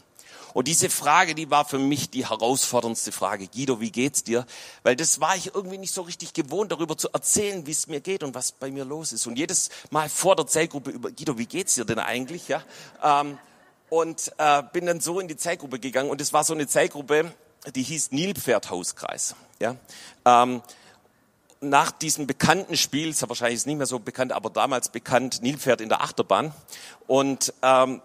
[0.53, 3.47] Und diese Frage, die war für mich die herausforderndste Frage.
[3.47, 4.45] Guido, wie geht's dir?
[4.83, 8.01] Weil das war ich irgendwie nicht so richtig gewohnt, darüber zu erzählen, wie es mir
[8.01, 9.25] geht und was bei mir los ist.
[9.27, 12.47] Und jedes Mal vor der Zellgruppe über, Guido, wie geht's dir denn eigentlich?
[12.47, 12.63] Ja,
[13.03, 13.37] ähm,
[13.89, 16.09] und äh, bin dann so in die Zellgruppe gegangen.
[16.09, 17.31] Und es war so eine Zellgruppe,
[17.75, 19.35] die hieß Nilpferdhauskreis.
[19.59, 19.75] Ja,
[20.25, 20.61] ähm,
[21.61, 25.81] nach diesem bekannten Spiel, ist ja wahrscheinlich nicht mehr so bekannt, aber damals bekannt, Nilpferd
[25.81, 26.53] in der Achterbahn.
[27.07, 28.01] Und ähm,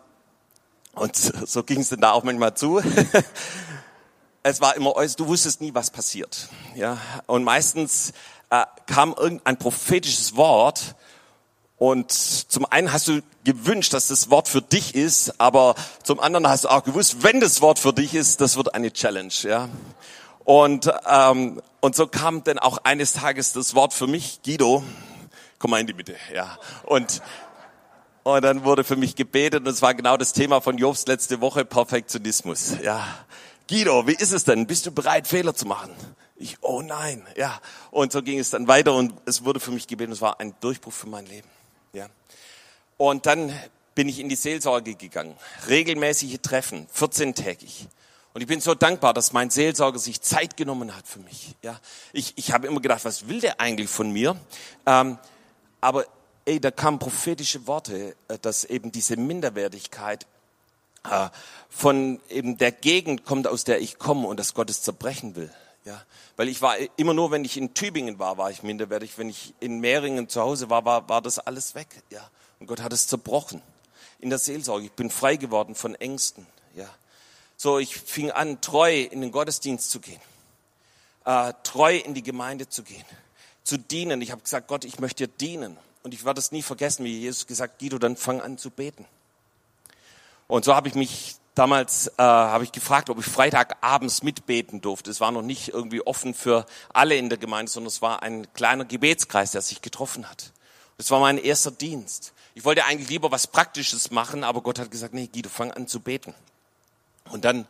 [0.98, 2.80] und so ging es dann da auch manchmal zu.
[4.42, 6.48] es war immer, du wusstest nie, was passiert.
[6.74, 8.12] Ja, und meistens
[8.50, 10.94] äh, kam irgendein prophetisches Wort
[11.76, 16.48] und zum einen hast du gewünscht, dass das Wort für dich ist, aber zum anderen
[16.48, 19.32] hast du auch gewusst, wenn das Wort für dich ist, das wird eine Challenge.
[19.42, 19.68] Ja,
[20.44, 24.82] und ähm, und so kam dann auch eines Tages das Wort für mich, Guido.
[25.60, 26.58] Komm mal in die Mitte, ja.
[26.84, 27.22] Und
[28.36, 31.40] und dann wurde für mich gebetet und es war genau das Thema von Jobs letzte
[31.40, 32.74] Woche, Perfektionismus.
[32.82, 33.06] Ja.
[33.68, 34.66] Guido, wie ist es denn?
[34.66, 35.90] Bist du bereit, Fehler zu machen?
[36.36, 37.58] Ich, oh nein, ja.
[37.90, 40.14] Und so ging es dann weiter und es wurde für mich gebetet.
[40.14, 41.48] Es war ein Durchbruch für mein Leben.
[41.92, 42.06] Ja.
[42.96, 43.52] Und dann
[43.94, 45.34] bin ich in die Seelsorge gegangen.
[45.68, 47.86] Regelmäßige Treffen, 14-tägig.
[48.34, 51.56] Und ich bin so dankbar, dass mein Seelsorger sich Zeit genommen hat für mich.
[51.62, 51.80] Ja,
[52.12, 54.36] ich, ich habe immer gedacht, was will der eigentlich von mir?
[54.86, 55.18] Ähm,
[55.80, 56.04] aber
[56.48, 60.26] ey, da kamen prophetische Worte, äh, dass eben diese Minderwertigkeit
[61.04, 61.28] äh,
[61.68, 65.52] von eben der Gegend kommt, aus der ich komme und dass Gott es zerbrechen will.
[65.84, 66.02] Ja,
[66.36, 69.16] weil ich war immer nur, wenn ich in Tübingen war, war ich minderwertig.
[69.16, 71.88] Wenn ich in Mehringen zu Hause war, war, war das alles weg.
[72.10, 73.62] Ja, und Gott hat es zerbrochen
[74.18, 74.86] in der Seelsorge.
[74.86, 76.46] Ich bin frei geworden von Ängsten.
[76.74, 76.88] Ja,
[77.56, 80.20] so ich fing an, treu in den Gottesdienst zu gehen,
[81.24, 83.04] äh, treu in die Gemeinde zu gehen,
[83.64, 84.20] zu dienen.
[84.22, 85.76] Ich habe gesagt, Gott, ich möchte dir dienen.
[86.08, 89.04] Und ich werde es nie vergessen, wie Jesus gesagt, Guido, dann fang an zu beten.
[90.46, 95.10] Und so habe ich mich damals äh, habe ich gefragt, ob ich Freitagabends mitbeten durfte.
[95.10, 98.50] Es war noch nicht irgendwie offen für alle in der Gemeinde, sondern es war ein
[98.54, 100.52] kleiner Gebetskreis, der sich getroffen hat.
[100.96, 102.32] Das war mein erster Dienst.
[102.54, 105.88] Ich wollte eigentlich lieber was Praktisches machen, aber Gott hat gesagt, nee, Guido, fang an
[105.88, 106.32] zu beten.
[107.28, 107.66] Und dann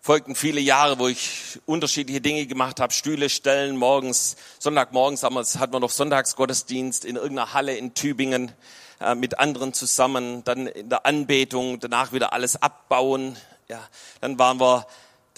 [0.00, 5.72] folgten viele Jahre, wo ich unterschiedliche Dinge gemacht habe, Stühle stellen, morgens, Sonntagmorgens, damals hatten
[5.72, 8.52] wir noch Sonntagsgottesdienst in irgendeiner Halle in Tübingen
[9.00, 13.36] äh, mit anderen zusammen, dann in der Anbetung, danach wieder alles abbauen.
[13.68, 13.80] Ja,
[14.20, 14.86] dann waren wir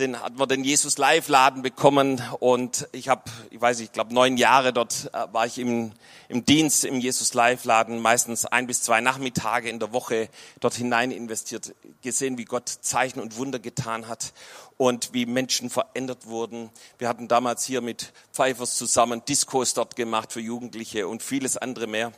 [0.03, 3.93] den hatten wir den Jesus Live Laden bekommen und ich habe, ich weiß nicht, ich
[3.93, 5.93] glaube neun Jahre dort äh, war ich im,
[6.29, 10.75] im Dienst im Jesus Live Laden, meistens ein bis zwei Nachmittage in der Woche dort
[10.75, 14.33] hinein investiert, gesehen, wie Gott Zeichen und Wunder getan hat
[14.77, 16.71] und wie Menschen verändert wurden.
[16.99, 21.87] Wir hatten damals hier mit Pfeifers zusammen Diskos dort gemacht für Jugendliche und vieles andere
[21.87, 22.13] mehr.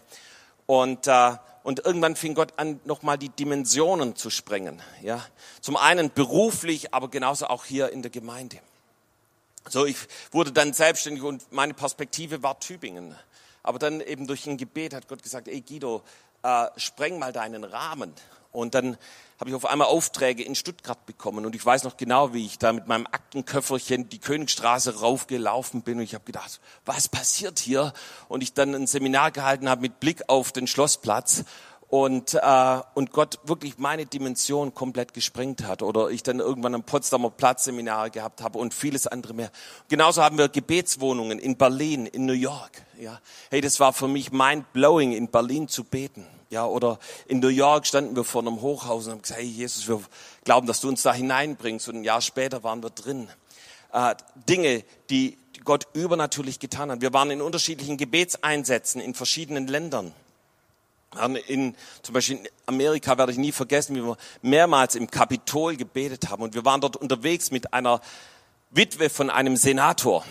[0.66, 4.82] Und äh, und irgendwann fing Gott an, nochmal die Dimensionen zu sprengen.
[5.02, 5.24] Ja,
[5.62, 8.58] zum einen beruflich, aber genauso auch hier in der Gemeinde.
[9.70, 9.96] So, ich
[10.30, 13.16] wurde dann selbstständig und meine Perspektive war Tübingen.
[13.62, 16.02] Aber dann eben durch ein Gebet hat Gott gesagt, ey Guido,
[16.42, 18.12] äh, spreng mal deinen Rahmen.
[18.54, 18.96] Und dann
[19.40, 21.44] habe ich auf einmal Aufträge in Stuttgart bekommen.
[21.44, 25.98] Und ich weiß noch genau, wie ich da mit meinem Aktenköfferchen die Königstraße raufgelaufen bin.
[25.98, 27.92] Und ich habe gedacht, was passiert hier?
[28.28, 31.44] Und ich dann ein Seminar gehalten habe mit Blick auf den Schlossplatz
[31.88, 35.82] und, äh, und Gott wirklich meine Dimension komplett gesprengt hat.
[35.82, 39.50] Oder ich dann irgendwann am Potsdamer Platz Seminare gehabt habe und vieles andere mehr.
[39.88, 42.82] Genauso haben wir Gebetswohnungen in Berlin, in New York.
[42.98, 46.26] Ja, hey, das war für mich mind blowing, in Berlin zu beten.
[46.54, 49.88] Ja, oder in New York standen wir vor einem Hochhaus und haben gesagt, hey Jesus,
[49.88, 50.00] wir
[50.44, 51.88] glauben, dass du uns da hineinbringst.
[51.88, 53.28] Und ein Jahr später waren wir drin.
[53.92, 54.14] Äh,
[54.48, 57.00] Dinge, die Gott übernatürlich getan hat.
[57.00, 60.12] Wir waren in unterschiedlichen Gebetseinsätzen in verschiedenen Ländern.
[61.48, 66.30] In, zum Beispiel in Amerika werde ich nie vergessen, wie wir mehrmals im Kapitol gebetet
[66.30, 66.44] haben.
[66.44, 68.00] Und wir waren dort unterwegs mit einer
[68.70, 70.24] Witwe von einem Senator.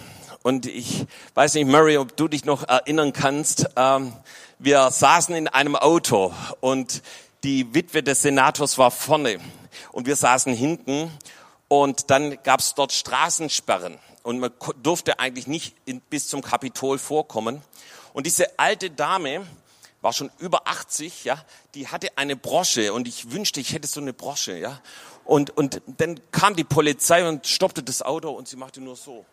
[0.44, 3.66] Und ich weiß nicht, Murray, ob du dich noch erinnern kannst.
[3.78, 4.12] Ähm,
[4.60, 7.02] wir saßen in einem Auto und
[7.46, 9.40] die Witwe des Senators war vorne
[9.94, 11.12] und wir saßen hinten
[11.70, 14.52] und dann gab es dort Straßensperren und man
[14.82, 15.76] durfte eigentlich nicht
[16.10, 17.62] bis zum Kapitol vorkommen.
[18.12, 19.48] Und diese alte Dame
[20.02, 21.42] war schon über 80, ja,
[21.74, 24.82] die hatte eine Brosche und ich wünschte, ich hätte so eine Brosche, ja.
[25.24, 29.26] Und, und dann kam die Polizei und stoppte das Auto und sie machte nur so.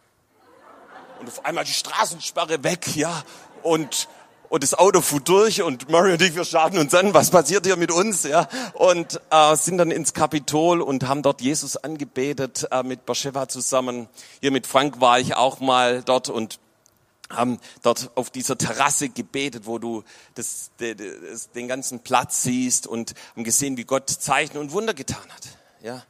[1.21, 3.23] Und auf einmal die Straßensperre weg, ja.
[3.63, 4.09] Und
[4.51, 7.67] und das Auto fuhr durch und Murray und ich, wir schauten uns an, was passiert
[7.67, 12.67] hier mit uns, ja, und äh, sind dann ins Kapitol und haben dort Jesus angebetet
[12.73, 14.09] äh, mit Bathsheba zusammen.
[14.41, 16.59] Hier mit Frank war ich auch mal dort und
[17.31, 20.03] haben dort auf dieser Terrasse gebetet, wo du
[20.35, 25.31] das, das, den ganzen Platz siehst und haben gesehen, wie Gott Zeichen und Wunder getan
[25.33, 25.47] hat.
[25.81, 26.03] Ja,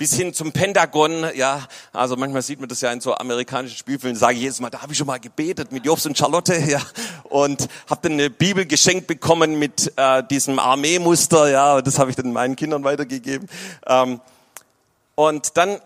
[0.00, 4.16] bis hin zum Pentagon, ja, also manchmal sieht man das ja in so amerikanischen Spielfilmen,
[4.16, 6.80] sage ich jedes Mal, da habe ich schon mal gebetet mit Jobs und Charlotte, ja,
[7.24, 12.16] und habe dann eine Bibel geschenkt bekommen mit äh, diesem Armeemuster, ja, das habe ich
[12.16, 13.46] dann meinen Kindern weitergegeben.
[13.86, 14.22] Ähm,
[15.16, 15.78] und dann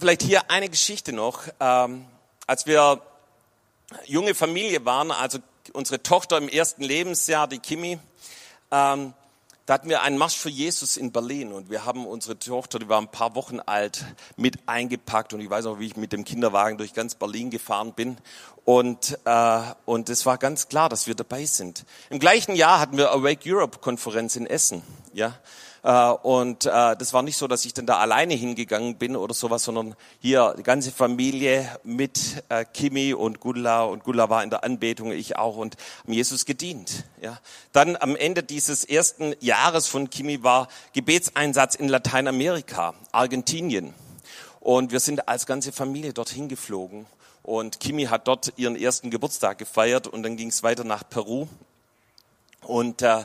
[0.00, 2.04] vielleicht hier eine Geschichte noch, ähm,
[2.46, 3.00] als wir
[4.04, 5.38] junge Familie waren, also
[5.72, 7.98] unsere Tochter im ersten Lebensjahr, die Kimi,
[8.70, 9.14] ähm,
[9.66, 12.88] da hatten wir einen Marsch für Jesus in Berlin und wir haben unsere Tochter, die
[12.88, 14.04] war ein paar Wochen alt,
[14.36, 17.92] mit eingepackt und ich weiß auch, wie ich mit dem Kinderwagen durch ganz Berlin gefahren
[17.92, 18.16] bin
[18.64, 21.84] und äh, und es war ganz klar, dass wir dabei sind.
[22.10, 25.36] Im gleichen Jahr hatten wir Awake Europe Konferenz in Essen, ja,
[25.88, 29.62] und äh, das war nicht so, dass ich dann da alleine hingegangen bin oder sowas,
[29.62, 34.64] sondern hier die ganze Familie mit äh, Kimi und Gula und Gula war in der
[34.64, 37.04] Anbetung, ich auch und haben Jesus gedient.
[37.22, 37.38] Ja.
[37.72, 43.94] Dann am Ende dieses ersten Jahres von Kimi war Gebetseinsatz in Lateinamerika, Argentinien.
[44.58, 47.06] Und wir sind als ganze Familie dorthin geflogen.
[47.44, 51.46] Und Kimi hat dort ihren ersten Geburtstag gefeiert und dann ging es weiter nach Peru.
[52.62, 53.24] Und äh,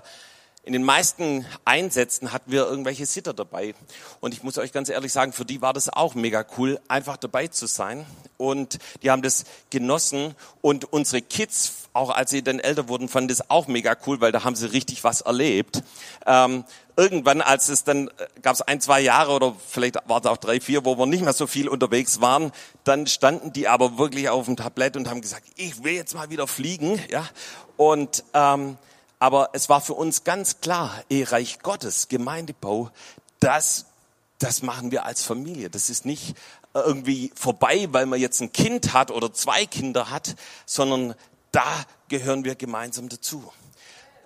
[0.63, 3.73] in den meisten Einsätzen hatten wir irgendwelche Sitter dabei.
[4.19, 7.17] Und ich muss euch ganz ehrlich sagen, für die war das auch mega cool, einfach
[7.17, 8.05] dabei zu sein.
[8.37, 10.35] Und die haben das genossen.
[10.61, 14.31] Und unsere Kids, auch als sie dann älter wurden, fanden das auch mega cool, weil
[14.31, 15.81] da haben sie richtig was erlebt.
[16.27, 16.63] Ähm,
[16.95, 18.11] irgendwann, als es dann, äh,
[18.43, 21.23] gab es ein, zwei Jahre oder vielleicht war es auch drei, vier, wo wir nicht
[21.23, 22.51] mehr so viel unterwegs waren,
[22.83, 26.29] dann standen die aber wirklich auf dem Tablett und haben gesagt, ich will jetzt mal
[26.29, 27.01] wieder fliegen.
[27.09, 27.27] ja.
[27.77, 28.23] Und...
[28.35, 28.77] Ähm,
[29.21, 32.89] aber es war für uns ganz klar, Reich Gottes, Gemeindebau,
[33.39, 33.85] das,
[34.39, 35.69] das machen wir als Familie.
[35.69, 36.33] Das ist nicht
[36.73, 41.13] irgendwie vorbei, weil man jetzt ein Kind hat oder zwei Kinder hat, sondern
[41.51, 43.53] da gehören wir gemeinsam dazu.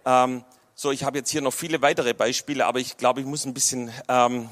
[0.05, 3.43] Ähm, so, ich habe jetzt hier noch viele weitere Beispiele, aber ich glaube, ich muss
[3.43, 4.47] ein bisschen ähm,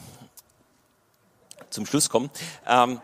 [1.69, 2.29] zum Schluss kommen.
[2.67, 2.99] Ähm,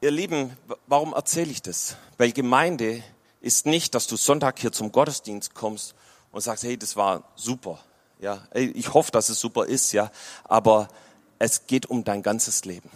[0.00, 1.96] ihr Lieben, warum erzähle ich das?
[2.16, 3.04] Weil Gemeinde
[3.44, 5.94] ist nicht, dass du Sonntag hier zum Gottesdienst kommst
[6.32, 7.78] und sagst, hey, das war super.
[8.18, 10.10] Ja, ich hoffe, dass es super ist, ja,
[10.44, 10.88] aber
[11.38, 12.90] es geht um dein ganzes Leben.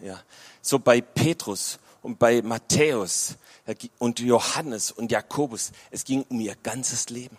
[0.00, 0.20] Ja,
[0.60, 3.36] so bei Petrus und bei Matthäus
[3.98, 7.38] und Johannes und Jakobus, es ging um ihr ganzes Leben.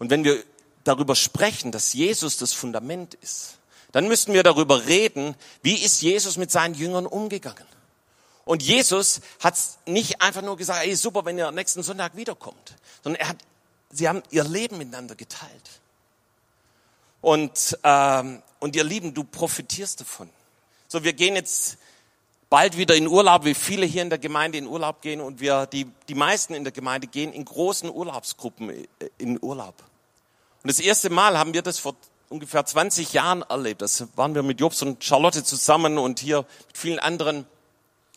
[0.00, 0.42] Und wenn wir
[0.82, 3.58] darüber sprechen, dass Jesus das Fundament ist,
[3.92, 7.66] dann müssten wir darüber reden, wie ist Jesus mit seinen Jüngern umgegangen?
[8.48, 13.20] Und Jesus hat nicht einfach nur gesagt, ey, super, wenn ihr nächsten Sonntag wiederkommt, sondern
[13.20, 13.36] er hat,
[13.90, 15.68] sie haben ihr Leben miteinander geteilt.
[17.20, 20.30] Und, ähm, und ihr Lieben, du profitierst davon.
[20.86, 21.76] So, wir gehen jetzt
[22.48, 25.66] bald wieder in Urlaub, wie viele hier in der Gemeinde in Urlaub gehen und wir,
[25.66, 28.86] die, die meisten in der Gemeinde gehen in großen Urlaubsgruppen äh,
[29.18, 29.74] in Urlaub.
[30.62, 31.96] Und das erste Mal haben wir das vor
[32.30, 33.82] ungefähr 20 Jahren erlebt.
[33.82, 37.44] Das waren wir mit Jobs und Charlotte zusammen und hier mit vielen anderen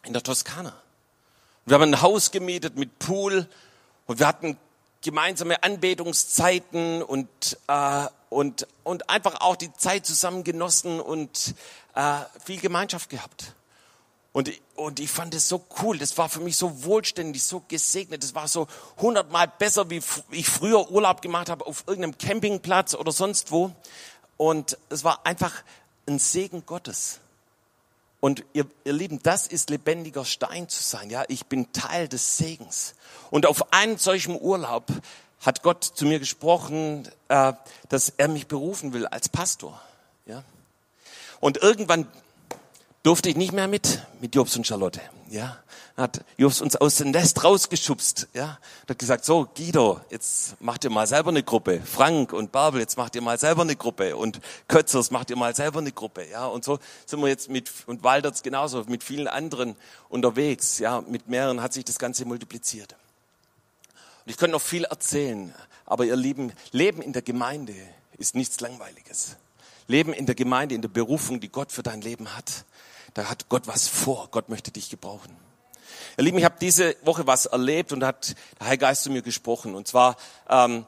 [0.04, 0.74] in der Toskana.
[1.66, 3.48] Wir haben ein Haus gemietet mit Pool
[4.08, 4.58] und wir hatten
[5.02, 7.28] gemeinsame Anbetungszeiten und,
[7.68, 11.56] äh, und, und einfach auch die Zeit zusammen genossen und
[11.96, 13.54] äh, viel Gemeinschaft gehabt.
[14.34, 18.24] Und, und ich fand es so cool, das war für mich so wohlständig, so gesegnet,
[18.24, 23.12] das war so hundertmal besser, wie ich früher Urlaub gemacht habe auf irgendeinem Campingplatz oder
[23.12, 23.72] sonst wo.
[24.38, 25.54] Und es war einfach
[26.08, 27.21] ein Segen Gottes.
[28.22, 31.10] Und ihr, ihr Lieben, das ist lebendiger Stein zu sein.
[31.10, 32.94] Ja, ich bin Teil des Segens.
[33.32, 34.86] Und auf einen solchen Urlaub
[35.42, 37.54] hat Gott zu mir gesprochen, äh,
[37.90, 39.82] dass er mich berufen will als Pastor.
[40.28, 40.44] Ja.
[41.40, 42.08] Und irgendwann
[43.02, 45.02] durfte ich nicht mehr mit, mit Jobs und Charlotte.
[45.32, 45.58] Ja
[45.98, 50.90] hat Jobs uns aus dem Nest rausgeschubst, ja, hat gesagt, so Guido, jetzt macht ihr
[50.90, 54.40] mal selber eine Gruppe, Frank und Babel, jetzt macht ihr mal selber eine Gruppe und
[54.68, 58.04] Kötzers macht ihr mal selber eine Gruppe, ja, und so sind wir jetzt mit, und
[58.04, 59.76] Walderts genauso, mit vielen anderen
[60.10, 62.96] unterwegs, ja, mit mehreren hat sich das Ganze multipliziert.
[64.26, 65.54] Und ich könnte noch viel erzählen,
[65.86, 67.76] aber ihr Lieben, Leben in der Gemeinde
[68.18, 69.36] ist nichts Langweiliges.
[69.88, 72.66] Leben in der Gemeinde, in der Berufung, die Gott für dein Leben hat.
[73.14, 74.30] Da hat Gott was vor.
[74.32, 75.36] Gott möchte dich gebrauchen.
[76.18, 79.22] Ihr Lieben, ich habe diese Woche was erlebt und hat der Heilige Geist zu mir
[79.22, 79.76] gesprochen.
[79.76, 80.16] Und zwar,
[80.50, 80.86] ähm,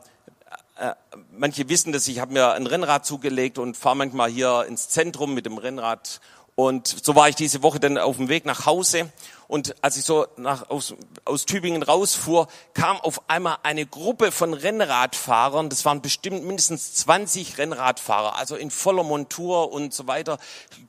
[0.78, 0.94] äh,
[1.32, 5.34] manche wissen das, ich habe mir ein Rennrad zugelegt und fahre manchmal hier ins Zentrum
[5.34, 6.22] mit dem Rennrad.
[6.56, 9.12] Und so war ich diese Woche dann auf dem Weg nach Hause.
[9.48, 10.94] Und als ich so nach, aus,
[11.26, 15.70] aus Tübingen rausfuhr, kam auf einmal eine Gruppe von Rennradfahrern.
[15.70, 20.38] Das waren bestimmt mindestens 20 Rennradfahrer, also in voller Montur und so weiter,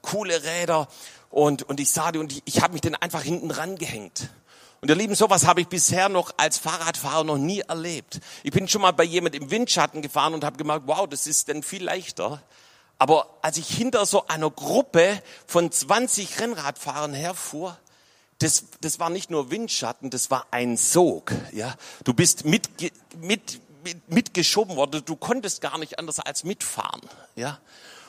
[0.02, 0.88] coole Räder.
[1.34, 4.30] Und, und ich sah die und ich, ich habe mich dann einfach hinten ran gehängt.
[4.80, 8.20] Und ihr Lieben, sowas habe ich bisher noch als Fahrradfahrer noch nie erlebt.
[8.44, 11.48] Ich bin schon mal bei jemand im Windschatten gefahren und habe gemerkt, wow, das ist
[11.48, 12.40] denn viel leichter.
[12.98, 17.76] Aber als ich hinter so einer Gruppe von 20 Rennradfahrern herfuhr,
[18.38, 21.32] das, das war nicht nur Windschatten, das war ein Sog.
[21.50, 21.74] Ja,
[22.04, 22.68] du bist mit,
[23.20, 25.02] mit, mit, mitgeschoben worden.
[25.04, 27.00] Du konntest gar nicht anders als mitfahren.
[27.34, 27.58] Ja,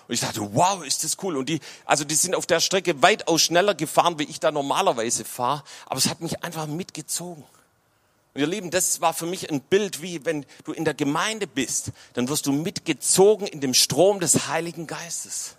[0.08, 1.36] und ich dachte, wow, ist das cool.
[1.36, 5.26] Und die, also die sind auf der Strecke weitaus schneller gefahren, wie ich da normalerweise
[5.26, 5.64] fahre.
[5.88, 7.44] Aber es hat mich einfach mitgezogen.
[8.34, 11.48] Und ihr Lieben, das war für mich ein Bild, wie wenn du in der Gemeinde
[11.48, 15.56] bist, dann wirst du mitgezogen in dem Strom des Heiligen Geistes.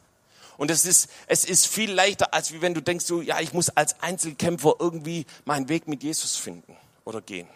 [0.59, 3.53] Und es ist, es ist viel leichter, als wie wenn du denkst, so, ja, ich
[3.53, 7.49] muss als Einzelkämpfer irgendwie meinen Weg mit Jesus finden oder gehen.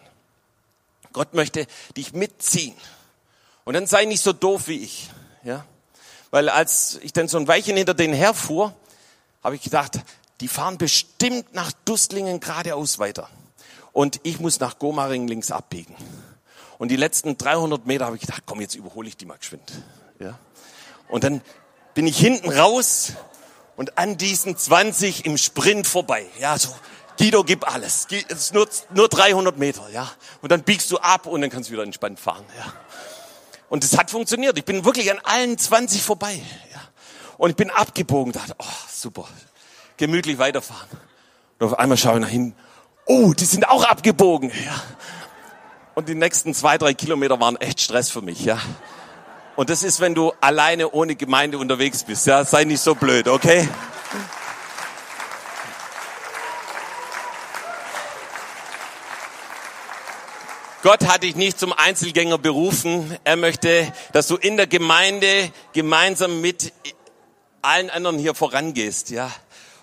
[1.12, 1.66] Gott möchte
[1.96, 2.74] dich mitziehen.
[3.64, 5.10] Und dann sei nicht so doof wie ich,
[5.44, 5.64] ja.
[6.30, 8.74] Weil als ich dann so ein Weilchen hinter denen herfuhr,
[9.42, 10.00] habe ich gedacht,
[10.40, 13.28] die fahren bestimmt nach Dustlingen geradeaus weiter.
[13.92, 15.94] Und ich muss nach Gomaring links abbiegen.
[16.78, 19.70] Und die letzten 300 Meter habe ich gedacht, komm, jetzt überhole ich die mal geschwind.
[20.18, 20.38] Ja.
[21.08, 21.42] Und dann
[21.94, 23.12] bin ich hinten raus
[23.76, 26.26] und an diesen 20 im Sprint vorbei.
[26.38, 26.74] Ja, so,
[27.18, 28.06] Guido, gib alles.
[28.28, 30.10] Es ist nur, nur 300 Meter, ja.
[30.40, 32.72] Und dann biegst du ab und dann kannst du wieder entspannt fahren, ja.
[33.70, 34.58] Und es hat funktioniert.
[34.58, 36.42] Ich bin wirklich an allen 20 vorbei.
[36.72, 36.80] Ja.
[37.38, 39.26] Und ich bin abgebogen, dachte, oh, super,
[39.96, 40.88] gemütlich weiterfahren.
[41.58, 42.54] Und auf einmal schaue ich nach hinten,
[43.06, 44.50] oh, die sind auch abgebogen.
[44.50, 44.82] Ja.
[45.94, 48.44] Und die nächsten zwei, drei Kilometer waren echt Stress für mich.
[48.44, 48.58] Ja.
[49.56, 52.26] Und das ist, wenn du alleine ohne Gemeinde unterwegs bist.
[52.26, 52.44] Ja.
[52.44, 53.68] Sei nicht so blöd, okay?
[60.82, 63.14] Gott hat dich nicht zum Einzelgänger berufen.
[63.24, 66.72] Er möchte, dass du in der Gemeinde gemeinsam mit
[67.60, 69.30] allen anderen hier vorangehst, ja.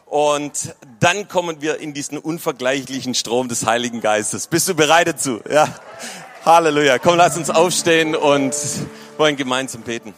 [0.08, 4.48] Und dann kommen wir in diesen unvergleichlichen Strom des Heiligen Geistes.
[4.48, 5.39] Bist du bereit dazu?
[5.48, 5.68] Ja.
[6.43, 6.98] Halleluja.
[6.98, 8.56] Komm, lass uns aufstehen und
[9.18, 10.16] wollen gemeinsam beten.